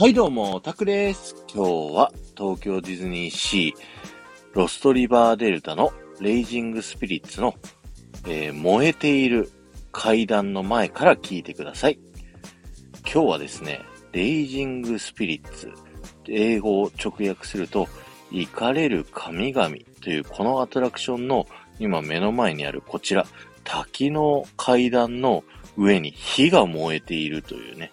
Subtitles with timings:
[0.00, 1.36] はいどうも、タクです。
[1.54, 5.92] 今日は東京ディズニーシー、ロストリバーデルタの
[6.22, 7.54] レイジングスピリッツの、
[8.26, 9.52] えー燃えている
[9.92, 11.98] 階段の前から聞いてください。
[13.02, 13.82] 今日はですね、
[14.12, 15.70] レイジングスピリッツ、
[16.30, 17.86] 英語を直訳すると、
[18.30, 19.68] 怒れる神々
[20.00, 21.46] というこのアトラクションの
[21.78, 23.26] 今目の前にあるこちら、
[23.64, 25.44] 滝の階段の
[25.76, 27.92] 上に火が燃えているというね、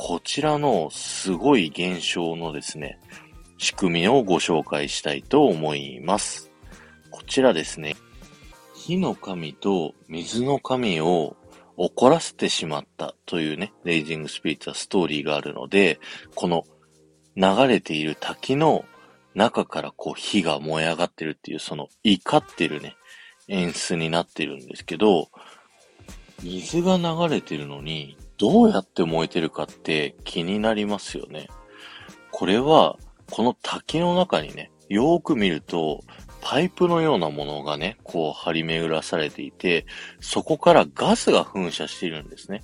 [0.00, 3.00] こちらのすごい現象のですね、
[3.58, 6.52] 仕組みをご紹介したいと思います。
[7.10, 7.96] こちらですね、
[8.76, 11.36] 火の神と水の神を
[11.76, 15.98] 怒らせてしまったというね、レイジングスピリッツはストーリーがあるので、
[16.36, 16.64] この
[17.34, 18.84] 流れている滝の
[19.34, 22.94] 中からこう火が燃え上がってるっていう、その怒ってるね、
[23.48, 25.28] 演出になってるんですけど、
[26.44, 31.48] 水が流れてるのに、どうやって燃えてるかって気になりますよね。
[32.30, 32.96] これは、
[33.30, 36.02] この滝の中にね、よーく見ると、
[36.40, 39.86] パイプのようなものがね、こう張り巡らされていて、
[40.20, 42.62] そこからガスが噴射しているんですね。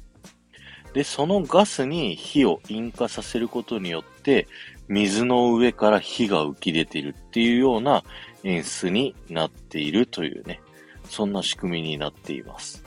[0.94, 4.46] で、そのガスに火を引火させることによって、
[4.86, 8.04] 水の上から火が浮き出ているっていうような
[8.44, 10.60] 演出になっているというね、
[11.08, 12.84] そんな仕組みになっています。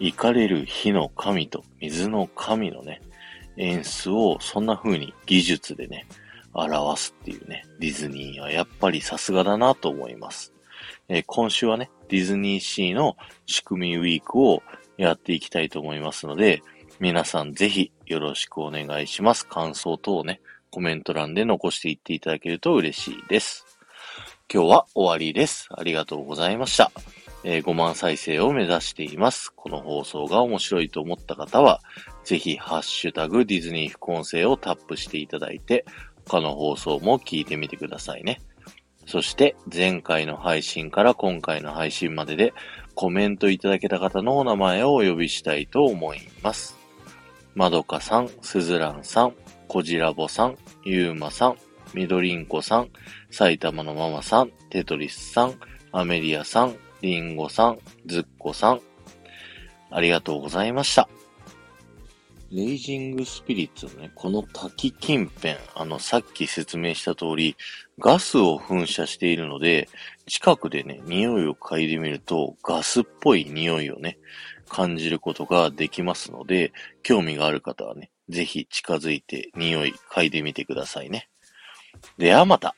[0.00, 3.02] 怒れる火の神と水の神のね、
[3.56, 6.06] 演出をそんな風に技術でね、
[6.54, 10.52] 表すっていうね、ディズニーはやっぱりさすがだなと思います。
[11.08, 14.62] えー今週はね、ディズニーシーの仕組みウィークを
[14.96, 16.62] やっていきたいと思いますので、
[16.98, 19.46] 皆さんぜひよろしくお願いします。
[19.46, 23.78] 感想等をね、コメント欄で残していっていただけると嬉しいです。
[24.52, 25.68] 今日は終わりです。
[25.70, 26.90] ありがとうございました。
[27.44, 29.52] えー5万再生を目指しています。
[29.54, 31.80] この放送が面白いと思った方は、
[32.24, 35.84] ぜひ、ハッシュタグディズニー副音声をタップしていただいて、
[36.28, 38.40] 他の放送も聞いてみてくださいね。
[39.06, 42.52] そして、前回の配信から今回の配信までで、
[42.94, 46.76] コメントいただけた方のお名前をお呼びしたいと思います。
[47.54, 49.34] まどかさん、すずらんさん、
[49.66, 51.56] こじらぼさん、ゆうまさん、
[51.94, 52.90] みどりんこさん、
[53.30, 55.54] 埼玉のママさん、テトリスさん、
[55.92, 58.80] アメリアさん、リンゴさん、ズッコさん、
[59.90, 61.08] ありがとうございました。
[62.50, 67.56] レイジングスピリッツのね、この滝近辺、あの、さっき説明した通り、
[67.98, 69.88] ガスを噴射しているので、
[70.26, 74.18] 近くでね、匂いを嗅いでみると、ガスっぽい匂いをね、
[74.68, 76.72] 感じることができますので、
[77.04, 81.28] 興味がある方はね、ぜひ近づいて匂い嗅いでみてくださいね。
[82.18, 82.74] ではまた。